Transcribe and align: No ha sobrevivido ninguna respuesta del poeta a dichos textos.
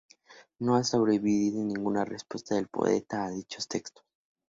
No 0.57 0.77
ha 0.77 0.83
sobrevivido 0.83 1.63
ninguna 1.63 2.03
respuesta 2.05 2.55
del 2.55 2.69
poeta 2.69 3.23
a 3.25 3.29
dichos 3.29 3.67
textos. 3.67 4.03